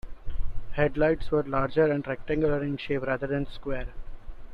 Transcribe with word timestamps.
Headlights 0.71 1.29
were 1.29 1.43
larger 1.43 1.85
and 1.85 2.07
rectangular 2.07 2.63
in 2.63 2.75
shape, 2.77 3.03
rather 3.03 3.27
than 3.27 3.45
square. 3.45 3.89